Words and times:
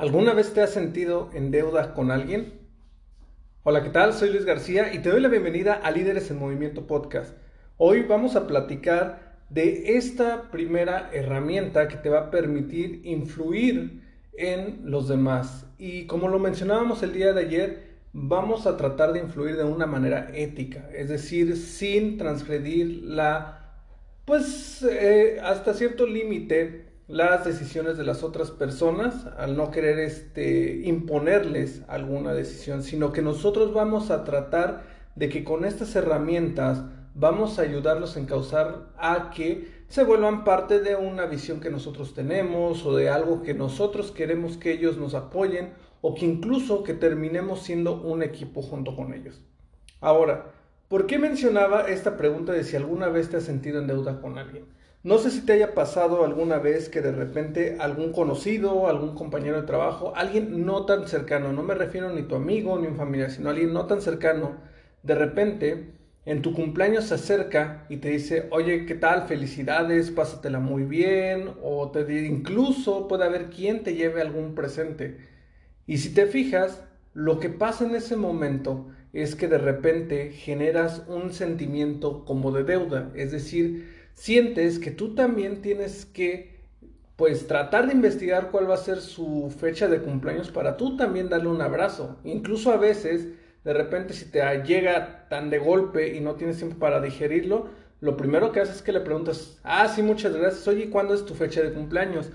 ¿Alguna 0.00 0.32
vez 0.32 0.54
te 0.54 0.62
has 0.62 0.70
sentido 0.70 1.28
en 1.34 1.50
deuda 1.50 1.92
con 1.92 2.10
alguien? 2.10 2.54
Hola, 3.64 3.82
¿qué 3.82 3.90
tal? 3.90 4.14
Soy 4.14 4.30
Luis 4.30 4.46
García 4.46 4.94
y 4.94 5.00
te 5.00 5.10
doy 5.10 5.20
la 5.20 5.28
bienvenida 5.28 5.74
a 5.74 5.90
Líderes 5.90 6.30
en 6.30 6.38
Movimiento 6.38 6.86
Podcast. 6.86 7.36
Hoy 7.76 8.04
vamos 8.04 8.34
a 8.34 8.46
platicar 8.46 9.36
de 9.50 9.98
esta 9.98 10.50
primera 10.50 11.10
herramienta 11.12 11.86
que 11.86 11.96
te 11.96 12.08
va 12.08 12.20
a 12.20 12.30
permitir 12.30 13.02
influir 13.04 14.00
en 14.38 14.80
los 14.84 15.06
demás. 15.06 15.66
Y 15.76 16.06
como 16.06 16.28
lo 16.28 16.38
mencionábamos 16.38 17.02
el 17.02 17.12
día 17.12 17.34
de 17.34 17.42
ayer, 17.42 17.82
vamos 18.14 18.66
a 18.66 18.78
tratar 18.78 19.12
de 19.12 19.20
influir 19.20 19.58
de 19.58 19.64
una 19.64 19.84
manera 19.84 20.30
ética, 20.32 20.88
es 20.94 21.10
decir, 21.10 21.58
sin 21.58 22.16
transgredir 22.16 23.02
la, 23.02 23.74
pues, 24.24 24.82
eh, 24.82 25.38
hasta 25.42 25.74
cierto 25.74 26.06
límite 26.06 26.89
las 27.10 27.44
decisiones 27.44 27.98
de 27.98 28.04
las 28.04 28.22
otras 28.22 28.50
personas 28.50 29.26
al 29.36 29.56
no 29.56 29.70
querer 29.70 29.98
este, 29.98 30.82
imponerles 30.84 31.82
alguna 31.88 32.32
decisión, 32.32 32.82
sino 32.82 33.12
que 33.12 33.20
nosotros 33.20 33.74
vamos 33.74 34.10
a 34.10 34.24
tratar 34.24 34.84
de 35.16 35.28
que 35.28 35.42
con 35.42 35.64
estas 35.64 35.94
herramientas 35.96 36.82
vamos 37.14 37.58
a 37.58 37.62
ayudarlos 37.62 38.16
a 38.16 38.20
encauzar 38.20 38.90
a 38.96 39.30
que 39.30 39.80
se 39.88 40.04
vuelvan 40.04 40.44
parte 40.44 40.80
de 40.80 40.94
una 40.94 41.26
visión 41.26 41.58
que 41.58 41.70
nosotros 41.70 42.14
tenemos 42.14 42.86
o 42.86 42.94
de 42.94 43.10
algo 43.10 43.42
que 43.42 43.54
nosotros 43.54 44.12
queremos 44.12 44.56
que 44.56 44.72
ellos 44.72 44.96
nos 44.96 45.14
apoyen 45.14 45.72
o 46.00 46.14
que 46.14 46.26
incluso 46.26 46.84
que 46.84 46.94
terminemos 46.94 47.62
siendo 47.62 48.00
un 48.00 48.22
equipo 48.22 48.62
junto 48.62 48.94
con 48.94 49.12
ellos. 49.12 49.40
Ahora, 50.00 50.52
¿por 50.90 51.06
qué 51.06 51.20
mencionaba 51.20 51.82
esta 51.82 52.16
pregunta 52.16 52.52
de 52.52 52.64
si 52.64 52.74
alguna 52.74 53.08
vez 53.08 53.30
te 53.30 53.36
has 53.36 53.44
sentido 53.44 53.78
en 53.78 53.86
deuda 53.86 54.20
con 54.20 54.38
alguien? 54.38 54.64
No 55.04 55.18
sé 55.18 55.30
si 55.30 55.46
te 55.46 55.52
haya 55.52 55.72
pasado 55.72 56.24
alguna 56.24 56.58
vez 56.58 56.88
que 56.88 57.00
de 57.00 57.12
repente 57.12 57.76
algún 57.78 58.10
conocido, 58.12 58.88
algún 58.88 59.14
compañero 59.14 59.60
de 59.60 59.68
trabajo, 59.68 60.12
alguien 60.16 60.66
no 60.66 60.86
tan 60.86 61.06
cercano, 61.06 61.52
no 61.52 61.62
me 61.62 61.74
refiero 61.74 62.12
ni 62.12 62.22
tu 62.22 62.34
amigo 62.34 62.76
ni 62.76 62.88
un 62.88 62.96
familiar, 62.96 63.30
sino 63.30 63.50
alguien 63.50 63.72
no 63.72 63.86
tan 63.86 64.02
cercano, 64.02 64.56
de 65.04 65.14
repente 65.14 65.94
en 66.26 66.42
tu 66.42 66.54
cumpleaños 66.54 67.04
se 67.04 67.14
acerca 67.14 67.86
y 67.88 67.98
te 67.98 68.08
dice, 68.08 68.48
oye, 68.50 68.84
¿qué 68.84 68.96
tal? 68.96 69.28
Felicidades, 69.28 70.10
pásatela 70.10 70.58
muy 70.58 70.82
bien, 70.82 71.50
o 71.62 71.92
te 71.92 72.00
incluso 72.26 73.06
puede 73.06 73.24
haber 73.24 73.48
quien 73.48 73.84
te 73.84 73.94
lleve 73.94 74.20
algún 74.20 74.56
presente. 74.56 75.18
Y 75.86 75.98
si 75.98 76.12
te 76.12 76.26
fijas, 76.26 76.82
lo 77.14 77.38
que 77.38 77.48
pasa 77.48 77.86
en 77.86 77.94
ese 77.94 78.16
momento 78.16 78.88
es 79.12 79.34
que 79.34 79.48
de 79.48 79.58
repente 79.58 80.30
generas 80.30 81.04
un 81.08 81.32
sentimiento 81.32 82.24
como 82.24 82.52
de 82.52 82.64
deuda, 82.64 83.10
es 83.14 83.32
decir, 83.32 83.88
sientes 84.14 84.78
que 84.78 84.90
tú 84.90 85.14
también 85.14 85.62
tienes 85.62 86.06
que 86.06 86.60
pues 87.16 87.46
tratar 87.46 87.86
de 87.86 87.92
investigar 87.92 88.50
cuál 88.50 88.70
va 88.70 88.74
a 88.74 88.78
ser 88.78 88.98
su 89.00 89.54
fecha 89.58 89.88
de 89.88 90.00
cumpleaños 90.00 90.50
para 90.50 90.78
tú 90.78 90.96
también 90.96 91.28
darle 91.28 91.48
un 91.48 91.60
abrazo. 91.60 92.18
Incluso 92.24 92.72
a 92.72 92.78
veces 92.78 93.28
de 93.62 93.74
repente 93.74 94.14
si 94.14 94.24
te 94.30 94.40
llega 94.62 95.28
tan 95.28 95.50
de 95.50 95.58
golpe 95.58 96.16
y 96.16 96.20
no 96.20 96.36
tienes 96.36 96.56
tiempo 96.56 96.78
para 96.78 97.00
digerirlo, 97.00 97.68
lo 98.00 98.16
primero 98.16 98.52
que 98.52 98.60
haces 98.60 98.76
es 98.76 98.82
que 98.82 98.92
le 98.92 99.00
preguntas, 99.00 99.58
ah, 99.64 99.86
sí, 99.88 100.02
muchas 100.02 100.34
gracias, 100.34 100.66
oye, 100.66 100.88
¿cuándo 100.88 101.12
es 101.12 101.26
tu 101.26 101.34
fecha 101.34 101.60
de 101.60 101.72
cumpleaños? 101.72 102.30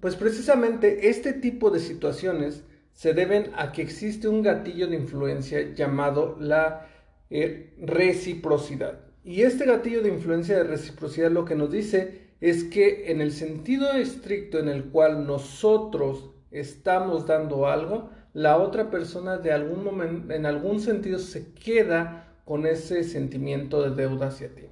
Pues 0.00 0.16
precisamente 0.16 1.08
este 1.08 1.32
tipo 1.32 1.70
de 1.70 1.80
situaciones 1.80 2.62
se 2.94 3.12
deben 3.12 3.50
a 3.56 3.72
que 3.72 3.82
existe 3.82 4.28
un 4.28 4.42
gatillo 4.42 4.86
de 4.86 4.96
influencia 4.96 5.74
llamado 5.74 6.36
la 6.40 6.86
eh, 7.28 7.74
reciprocidad. 7.82 9.00
Y 9.24 9.42
este 9.42 9.66
gatillo 9.66 10.00
de 10.00 10.10
influencia 10.10 10.56
de 10.56 10.64
reciprocidad 10.64 11.30
lo 11.30 11.44
que 11.44 11.56
nos 11.56 11.70
dice 11.70 12.28
es 12.40 12.64
que 12.64 13.10
en 13.10 13.20
el 13.20 13.32
sentido 13.32 13.92
estricto 13.92 14.58
en 14.58 14.68
el 14.68 14.84
cual 14.84 15.26
nosotros 15.26 16.30
estamos 16.50 17.26
dando 17.26 17.66
algo, 17.66 18.10
la 18.32 18.58
otra 18.58 18.90
persona 18.90 19.38
de 19.38 19.52
algún 19.52 19.82
momento, 19.82 20.32
en 20.32 20.46
algún 20.46 20.80
sentido 20.80 21.18
se 21.18 21.52
queda 21.52 22.36
con 22.44 22.66
ese 22.66 23.02
sentimiento 23.02 23.82
de 23.82 23.96
deuda 23.96 24.28
hacia 24.28 24.54
ti. 24.54 24.62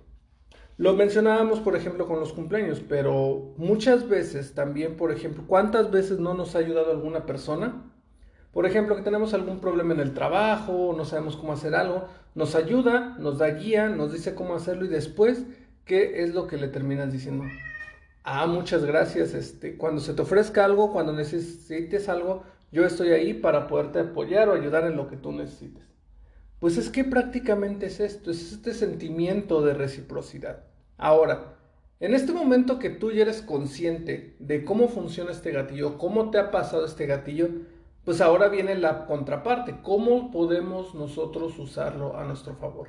Lo 0.77 0.95
mencionábamos, 0.95 1.61
por 1.61 1.77
ejemplo, 1.77 2.07
con 2.07 2.21
los 2.21 2.33
cumpleaños, 2.33 2.83
pero 2.89 3.55
muchas 3.57 4.09
veces 4.09 4.55
también, 4.55 4.97
por 4.97 5.11
ejemplo, 5.13 5.45
¿cuántas 5.47 5.91
veces 5.91 6.19
no 6.19 6.35
nos 6.35 6.55
ha 6.55 6.59
ayudado 6.59 6.91
alguna 6.93 7.27
persona? 7.27 7.92
Por 8.53 8.67
ejemplo, 8.67 8.97
que 8.97 9.03
tenemos 9.03 9.33
algún 9.33 9.61
problema 9.61 9.95
en 9.95 10.01
el 10.01 10.13
trabajo, 10.13 10.95
no 10.97 11.05
sabemos 11.05 11.37
cómo 11.37 11.55
hacer 11.55 11.75
algo, 11.75 12.07
nos 12.35 12.55
ayuda, 12.55 13.17
nos 13.19 13.39
da 13.39 13.49
guía, 13.49 13.89
nos 13.89 14.13
dice 14.13 14.35
cómo 14.35 14.55
hacerlo 14.55 14.85
y 14.85 14.89
después, 14.89 15.45
¿qué 15.87 16.23
es 16.23 16.35
lo 16.35 16.47
que 16.47 16.59
le 16.59 16.69
terminas 16.69 17.13
diciendo? 17.13 17.45
Ah, 18.25 18.47
muchas 18.47 18.85
gracias. 18.85 19.35
Este, 19.35 19.77
cuando 19.77 20.01
se 20.01 20.15
te 20.15 20.23
ofrezca 20.23 20.65
algo, 20.65 20.93
cuando 20.93 21.13
necesites 21.13 22.09
algo, 22.09 22.45
yo 22.71 22.85
estoy 22.85 23.11
ahí 23.11 23.35
para 23.35 23.67
poderte 23.67 24.01
apoyar 24.01 24.49
o 24.49 24.55
ayudar 24.55 24.85
en 24.85 24.97
lo 24.97 25.09
que 25.09 25.17
tú 25.17 25.33
necesites. 25.33 25.85
Pues 26.59 26.77
es 26.77 26.91
que 26.91 27.05
prácticamente 27.05 27.87
es 27.87 28.01
esto, 28.01 28.31
es 28.31 28.53
este 28.53 28.73
sentimiento 28.75 29.63
de 29.63 29.75
reciprocidad. 29.75 30.65
Ahora, 30.97 31.57
en 31.99 32.15
este 32.15 32.33
momento 32.33 32.79
que 32.79 32.91
tú 32.91 33.11
ya 33.11 33.23
eres 33.23 33.43
consciente 33.43 34.37
de 34.39 34.65
cómo 34.65 34.89
funciona 34.89 35.33
este 35.33 35.51
gatillo, 35.51 35.99
cómo 35.99 36.31
te 36.31 36.39
ha 36.39 36.51
pasado 36.51 36.85
este 36.85 37.07
gatillo, 37.07 37.49
pues 38.05 38.21
ahora 38.21 38.49
viene 38.49 38.75
la 38.75 39.07
contraparte, 39.07 39.77
cómo 39.83 40.31
podemos 40.31 40.95
nosotros 40.95 41.59
usarlo 41.59 42.17
a 42.17 42.25
nuestro 42.25 42.55
favor. 42.55 42.89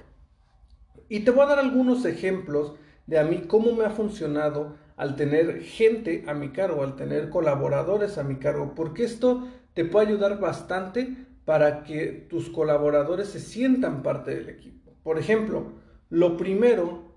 Y 1.10 1.22
te 1.22 1.32
voy 1.32 1.44
a 1.44 1.48
dar 1.48 1.60
algunos 1.60 2.06
ejemplos 2.06 2.74
de 3.06 3.20
a 3.20 3.24
mí 3.24 3.44
cómo 3.48 3.74
me 3.74 3.86
ha 3.86 3.92
funcionado 3.92 4.76
al 4.96 5.16
tener 5.16 5.62
gente 5.62 6.24
a 6.28 6.34
mi 6.34 6.50
cargo, 6.50 6.84
al 6.84 6.96
tener 6.96 7.30
colaboradores 7.30 8.18
a 8.18 8.24
mi 8.24 8.38
cargo, 8.38 8.74
porque 8.76 9.04
esto 9.04 9.48
te 9.74 9.86
puede 9.86 10.08
ayudar 10.08 10.40
bastante 10.40 11.16
para 11.46 11.84
que 11.84 12.08
tus 12.30 12.50
colaboradores 12.50 13.28
se 13.28 13.40
sientan 13.40 14.02
parte 14.02 14.34
del 14.34 14.50
equipo. 14.50 14.94
Por 15.04 15.20
ejemplo, 15.20 15.74
lo 16.10 16.38
primero 16.38 17.14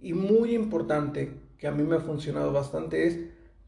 y 0.00 0.12
muy 0.12 0.54
importante 0.54 1.40
que 1.58 1.66
a 1.66 1.72
mí 1.72 1.82
me 1.82 1.96
ha 1.96 2.00
funcionado 2.00 2.52
bastante 2.52 3.06
es 3.06 3.18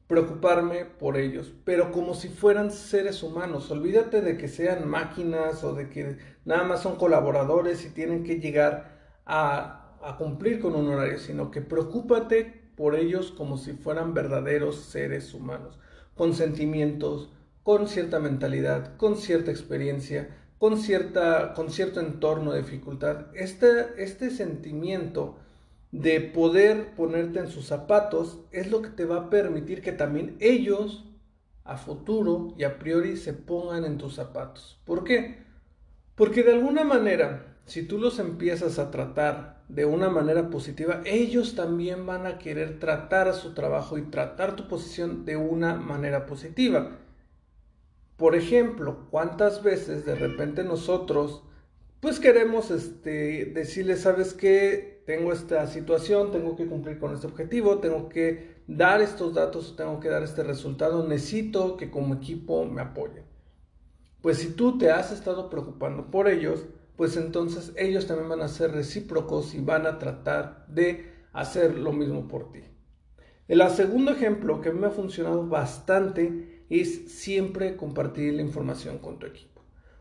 preocuparme 0.06 0.84
por 0.84 1.17
ellos, 1.17 1.53
pero 1.65 1.91
como 1.91 2.15
si 2.15 2.28
fueran 2.28 2.71
seres 2.71 3.22
humanos. 3.22 3.71
Olvídate 3.71 4.21
de 4.21 4.37
que 4.37 4.49
sean 4.49 4.89
máquinas 4.89 5.65
o 5.65 5.75
de 5.75 5.89
que 5.91 6.19
nada 6.44 6.65
más 6.65 6.83
son 6.83 6.97
colaboradores 6.97 7.84
y 7.84 7.91
tienen 7.91 8.22
que 8.22 8.39
llegar 8.39 8.97
a, 9.27 9.83
cumplir 10.19 10.61
con 10.61 10.77
un 10.77 10.87
horario, 10.87 11.19
sino 11.19 11.50
que 11.50 11.61
preocúpate 11.61 12.71
por 12.77 12.95
ellos 12.95 13.33
como 13.37 13.59
si 13.59 13.72
fueran 13.72 14.15
verdaderos 14.15 14.77
seres 14.77 15.34
humanos, 15.34 15.81
con 16.15 16.33
sentimientos, 16.33 17.33
con 17.65 17.89
cierta 17.89 18.21
mentalidad, 18.21 18.97
con 18.98 19.16
cierta 19.16 19.51
experiencia, 19.51 20.28
con, 20.59 20.78
cierta, 20.78 21.54
con 21.54 21.72
cierto 21.72 21.98
entorno 21.98 22.53
de 22.53 22.63
dificultad. 22.63 23.27
Este, 23.34 23.86
este 23.98 24.31
sentimiento 24.31 25.39
de 25.92 26.21
poder 26.21 26.94
ponerte 26.94 27.38
en 27.38 27.48
sus 27.48 27.66
zapatos 27.66 28.41
es 28.53 28.71
lo 28.71 28.83
que 28.83 28.91
te 28.91 29.04
va 29.04 29.16
a 29.16 29.30
permitir 29.30 29.83
que 29.83 29.92
también 29.92 30.36
ellos 30.41 31.04
a 31.65 31.77
futuro 31.77 32.54
y 32.56 32.65
a 32.65 32.78
priori 32.78 33.16
se 33.16 33.33
pongan 33.33 33.84
en 33.84 33.98
tus 33.98 34.15
zapatos. 34.15 34.80
¿Por 34.84 35.04
qué? 35.04 35.38
Porque 36.15 36.42
de 36.42 36.53
alguna 36.53 36.84
manera, 36.84 37.56
si 37.66 37.83
tú 37.83 37.98
los 37.98 38.18
empiezas 38.18 38.78
a 38.78 38.91
tratar 38.91 39.65
de 39.68 39.84
una 39.84 40.09
manera 40.09 40.48
positiva, 40.48 41.03
ellos 41.04 41.56
también 41.56 42.06
van 42.06 42.27
a 42.27 42.38
querer 42.38 42.78
tratar 42.78 43.28
a 43.28 43.33
su 43.33 43.54
trabajo 43.54 43.98
y 43.98 44.03
tratar 44.03 44.54
tu 44.54 44.68
posición 44.68 45.24
de 45.24 45.36
una 45.36 45.74
manera 45.74 46.27
positiva. 46.27 46.98
Por 48.16 48.34
ejemplo, 48.34 49.09
¿cuántas 49.10 49.62
veces 49.62 50.06
de 50.06 50.15
repente 50.15 50.62
nosotros 50.62 51.42
pues 52.00 52.21
queremos 52.21 52.71
este, 52.71 53.47
decirle, 53.47 53.97
sabes 53.97 54.33
qué, 54.34 54.96
tengo 55.07 55.33
esta 55.33 55.67
situación, 55.69 56.33
tengo 56.33 56.57
que 56.57 56.67
cumplir 56.67 56.99
con 56.99 57.15
este 57.15 57.29
objetivo, 57.29 57.79
tengo 57.79 58.09
que 58.09 58.57
dar 58.67 59.01
estos 59.01 59.35
datos, 59.35 59.77
tengo 59.77 60.01
que 60.01 60.09
dar 60.09 60.25
este 60.25 60.43
resultado, 60.43 61.07
necesito 61.07 61.77
que 61.77 61.91
como 61.91 62.15
equipo 62.15 62.65
me 62.65 62.83
apoyen. 62.83 63.25
Pues 64.21 64.39
si 64.39 64.49
tú 64.49 64.77
te 64.77 64.91
has 64.91 65.13
estado 65.13 65.49
preocupando 65.49 66.11
por 66.11 66.29
ellos, 66.29 66.67
pues 66.97 67.17
entonces 67.17 67.73
ellos 67.77 68.09
también 68.09 68.29
van 68.29 68.41
a 68.41 68.49
ser 68.49 68.73
recíprocos 68.73 69.55
y 69.55 69.61
van 69.61 69.87
a 69.87 69.99
tratar 69.99 70.67
de 70.67 71.13
hacer 71.33 71.79
lo 71.79 71.93
mismo 71.93 72.27
por 72.27 72.51
ti. 72.51 72.65
El 73.47 73.63
segundo 73.71 74.11
ejemplo 74.11 74.61
que 74.61 74.73
me 74.73 74.89
ha 74.89 74.91
funcionado 74.91 75.47
bastante 75.47 76.65
es 76.69 77.13
siempre 77.13 77.77
compartir 77.77 78.35
la 78.35 78.43
información 78.43 78.99
con 78.99 79.21
tu 79.21 79.27
equipo. 79.27 79.56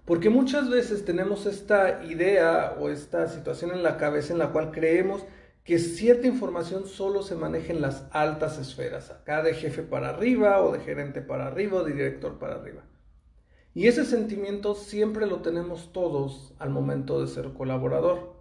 Porque 0.05 0.29
muchas 0.29 0.69
veces 0.69 1.03
tenemos 1.03 1.47
esta 1.47 2.03
idea 2.03 2.75
o 2.79 2.89
esta 2.89 3.27
situación 3.27 3.71
en 3.71 3.81
la 3.81 3.97
cabeza 3.97 4.33
en 4.33 4.39
la 4.39 4.51
cual 4.51 4.71
creemos 4.71 5.25
que 5.63 5.79
cierta 5.79 6.27
información 6.27 6.85
solo 6.85 7.23
se 7.23 7.35
maneja 7.35 7.73
en 7.73 7.81
las 7.81 8.05
altas 8.11 8.59
esferas, 8.59 9.09
acá 9.09 9.41
de 9.41 9.55
jefe 9.55 9.81
para 9.81 10.09
arriba 10.09 10.61
o 10.61 10.71
de 10.71 10.79
gerente 10.79 11.23
para 11.23 11.47
arriba 11.47 11.79
o 11.79 11.83
de 11.83 11.93
director 11.93 12.37
para 12.37 12.55
arriba. 12.55 12.83
Y 13.73 13.87
ese 13.87 14.05
sentimiento 14.05 14.75
siempre 14.75 15.25
lo 15.25 15.41
tenemos 15.41 15.91
todos 15.91 16.53
al 16.59 16.69
momento 16.69 17.19
de 17.19 17.27
ser 17.27 17.53
colaborador. 17.53 18.35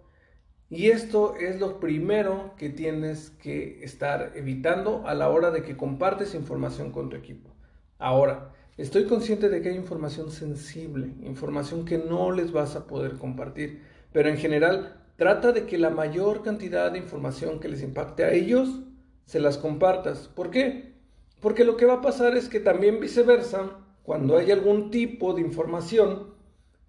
Y 0.69 0.91
esto 0.91 1.35
es 1.35 1.59
lo 1.59 1.79
primero 1.79 2.53
que 2.57 2.69
tienes 2.69 3.31
que 3.31 3.83
estar 3.83 4.33
evitando 4.35 5.07
a 5.07 5.15
la 5.15 5.29
hora 5.29 5.49
de 5.49 5.63
que 5.63 5.75
compartes 5.75 6.35
información 6.35 6.91
con 6.91 7.09
tu 7.09 7.15
equipo. 7.15 7.49
Ahora, 7.97 8.53
estoy 8.77 9.05
consciente 9.05 9.49
de 9.49 9.61
que 9.61 9.69
hay 9.69 9.75
información 9.75 10.31
sensible, 10.31 11.13
información 11.23 11.85
que 11.85 11.97
no 11.97 12.31
les 12.31 12.51
vas 12.51 12.75
a 12.75 12.87
poder 12.87 13.13
compartir, 13.13 13.81
pero 14.11 14.29
en 14.29 14.37
general 14.37 15.01
Trata 15.17 15.53
de 15.53 15.65
que 15.65 15.77
la 15.77 15.91
mayor 15.91 16.43
cantidad 16.43 16.91
de 16.91 16.97
información 16.97 17.61
que 17.61 17.69
les 17.69 17.81
impacte 17.81 18.25
a 18.25 18.33
ellos 18.33 18.81
se 19.25 19.39
las 19.39 19.57
compartas. 19.57 20.27
¿Por 20.27 20.49
qué? 20.49 20.93
Porque 21.39 21.63
lo 21.63 21.77
que 21.77 21.85
va 21.85 21.95
a 21.95 22.01
pasar 22.01 22.35
es 22.35 22.49
que 22.49 22.59
también 22.59 22.99
viceversa, 22.99 23.77
cuando 24.03 24.37
hay 24.37 24.51
algún 24.51 24.91
tipo 24.91 25.33
de 25.33 25.39
información 25.39 26.33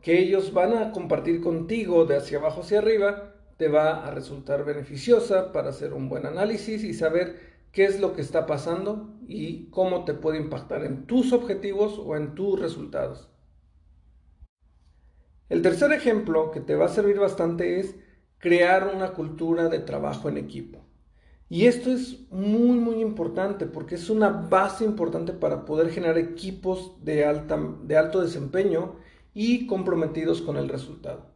que 0.03 0.19
ellos 0.19 0.53
van 0.53 0.77
a 0.77 0.91
compartir 0.91 1.41
contigo 1.41 2.05
de 2.05 2.17
hacia 2.17 2.39
abajo 2.39 2.63
hacia 2.63 2.79
arriba, 2.79 3.35
te 3.59 3.69
va 3.69 4.05
a 4.05 4.11
resultar 4.11 4.65
beneficiosa 4.65 5.53
para 5.53 5.71
hacer 5.71 5.93
un 5.93 6.09
buen 6.09 6.27
análisis 6.27 6.83
y 6.83 6.95
saber 6.95 7.56
qué 7.77 7.85
es 7.85 8.01
lo 8.01 8.15
que 8.15 8.23
está 8.23 8.47
pasando 8.47 9.19
y 9.29 9.67
cómo 9.67 10.07
te 10.07 10.15
puede 10.15 10.39
impactar 10.39 10.83
en 10.83 11.07
tus 11.07 11.35
objetivos 11.35 11.99
o 11.99 12.17
en 12.17 12.35
tus 12.35 12.59
resultados. 12.59 13.29
El 15.51 15.61
tercer 15.61 15.93
ejemplo 15.93 16.53
que 16.53 16.61
te 16.61 16.75
va 16.75 16.87
a 16.87 16.89
servir 16.89 17.19
bastante 17.19 17.79
es 17.79 17.95
crear 18.39 18.91
una 18.97 19.13
cultura 19.13 19.69
de 19.69 19.81
trabajo 19.81 20.31
en 20.31 20.39
equipo. 20.39 20.87
Y 21.51 21.67
esto 21.67 21.91
es 21.91 22.31
muy, 22.31 22.79
muy 22.79 23.03
importante 23.03 23.67
porque 23.67 23.97
es 23.97 24.09
una 24.09 24.31
base 24.31 24.83
importante 24.83 25.35
para 25.35 25.67
poder 25.67 25.91
generar 25.91 26.17
equipos 26.17 27.05
de, 27.05 27.17
de 27.83 27.97
alto 27.99 28.23
desempeño 28.23 28.97
y 29.35 29.67
comprometidos 29.67 30.41
con 30.41 30.57
el 30.57 30.71
resultado. 30.71 31.27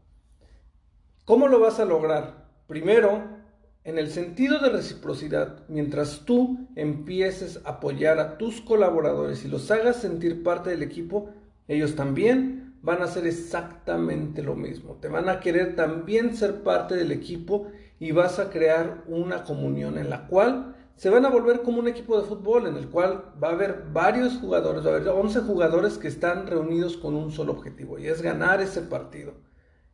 ¿Cómo 1.27 1.49
lo 1.49 1.61
vas 1.61 1.81
a 1.81 1.85
lograr? 1.85 2.49
Primero, 2.67 3.40
en 3.82 3.99
el 3.99 4.11
sentido 4.11 4.59
de 4.59 4.69
reciprocidad, 4.69 5.65
mientras 5.69 6.25
tú 6.27 6.69
empieces 6.77 7.61
a 7.65 7.71
apoyar 7.71 8.19
a 8.19 8.37
tus 8.37 8.61
colaboradores 8.61 9.44
y 9.44 9.49
los 9.49 9.71
hagas 9.71 9.97
sentir 9.97 10.43
parte 10.43 10.71
del 10.71 10.82
equipo, 10.82 11.31
ellos 11.67 11.97
también 11.97 12.75
van 12.82 13.00
a 13.00 13.05
hacer 13.05 13.27
exactamente 13.27 14.43
lo 14.43 14.55
mismo. 14.55 14.97
Te 14.97 15.09
van 15.09 15.29
a 15.29 15.41
querer 15.41 15.77
también 15.77 16.37
ser 16.37 16.62
parte 16.62 16.94
del 16.94 17.12
equipo 17.12 17.69
y 17.99 18.12
vas 18.12 18.38
a 18.38 18.50
crear 18.50 19.05
una 19.06 19.44
comunión 19.44 19.99
en 19.99 20.11
la 20.11 20.27
cual 20.27 20.77
se 20.97 21.09
van 21.09 21.25
a 21.25 21.31
volver 21.31 21.62
como 21.62 21.79
un 21.79 21.88
equipo 21.88 22.21
de 22.21 22.27
fútbol 22.27 22.67
en 22.67 22.77
el 22.77 22.88
cual 22.88 23.32
va 23.43 23.49
a 23.49 23.53
haber 23.53 23.85
varios 23.93 24.37
jugadores, 24.37 24.85
va 24.85 24.91
a 24.91 24.97
haber 24.97 25.09
11 25.09 25.41
jugadores 25.41 25.97
que 25.97 26.09
están 26.09 26.47
reunidos 26.47 26.99
con 26.99 27.15
un 27.15 27.31
solo 27.31 27.53
objetivo 27.53 27.99
y 27.99 28.06
es 28.06 28.21
ganar 28.21 28.61
ese 28.61 28.82
partido. 28.82 29.32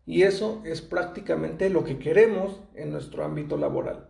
Y 0.06 0.22
eso 0.22 0.62
es 0.64 0.80
prácticamente 0.80 1.68
lo 1.68 1.84
que 1.84 1.98
queremos 1.98 2.62
en 2.74 2.92
nuestro 2.92 3.24
ámbito 3.24 3.56
laboral. 3.56 4.08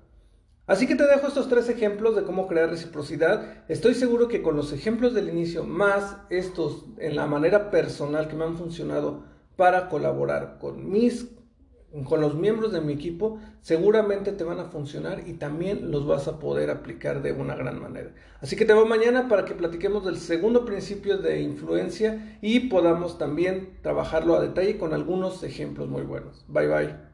Así 0.66 0.87
que 0.87 0.96
te 0.96 1.06
dejo 1.06 1.28
estos 1.28 1.48
tres 1.48 1.69
ejemplos 1.69 2.16
de 2.16 2.25
cómo 2.25 2.48
crear 2.48 2.69
reciprocidad. 2.69 3.64
Estoy 3.69 3.94
seguro 3.94 4.28
que 4.28 4.43
con 4.43 4.56
los 4.56 4.72
ejemplos 4.72 5.14
del 5.14 5.28
inicio, 5.28 5.64
más 5.64 6.16
estos 6.28 6.87
en 6.98 7.16
la 7.16 7.26
manera 7.26 7.70
personal 7.70 8.28
que 8.28 8.34
me 8.37 8.44
han 8.44 8.56
funcionado 8.56 9.25
para 9.56 9.88
colaborar 9.88 10.58
con 10.58 10.90
mis 10.90 11.36
con 12.05 12.21
los 12.21 12.35
miembros 12.35 12.73
de 12.73 12.81
mi 12.81 12.93
equipo, 12.93 13.38
seguramente 13.61 14.33
te 14.33 14.44
van 14.44 14.61
a 14.61 14.67
funcionar 14.67 15.23
y 15.27 15.35
también 15.35 15.91
los 15.91 16.06
vas 16.06 16.29
a 16.29 16.38
poder 16.38 16.71
aplicar 16.71 17.23
de 17.23 17.33
una 17.33 17.55
gran 17.55 17.81
manera. 17.81 18.12
Así 18.41 18.56
que 18.56 18.65
te 18.65 18.75
veo 18.75 18.87
mañana 18.87 19.29
para 19.29 19.44
que 19.44 19.55
platiquemos 19.55 20.05
del 20.05 20.17
segundo 20.19 20.65
principio 20.65 21.19
de 21.19 21.41
influencia 21.41 22.38
y 22.43 22.69
podamos 22.69 23.19
también 23.19 23.79
trabajarlo 23.83 24.35
a 24.35 24.43
detalle 24.43 24.79
con 24.79 24.93
algunos 24.93 25.43
ejemplos 25.43 25.88
muy 25.88 26.03
buenos. 26.03 26.44
Bye 26.49 26.69
bye. 26.69 27.06